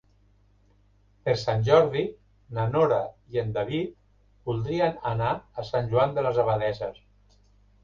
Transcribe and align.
Per 1.27 1.35
Sant 1.41 1.65
Jordi 1.67 2.05
na 2.57 2.65
Nora 2.77 2.97
i 3.37 3.43
en 3.43 3.53
David 3.59 3.93
voldrien 4.51 4.99
anar 5.13 5.31
a 5.37 5.69
Sant 5.71 5.95
Joan 5.95 6.19
de 6.19 6.27
les 6.31 6.43
Abadesses. 6.49 7.01